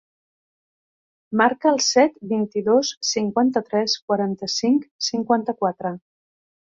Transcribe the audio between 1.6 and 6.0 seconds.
el set, vint-i-dos, cinquanta-tres, quaranta-cinc, cinquanta-quatre.